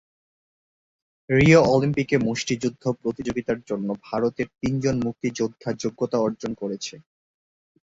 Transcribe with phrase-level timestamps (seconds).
[1.29, 6.93] Rio অলিম্পিকে মুষ্টিযুদ্ধ প্রতিযোগিতার জন্য ভারতের তিনজন মুষ্টিযোদ্ধা যোগ্যতা অর্জন করেছে।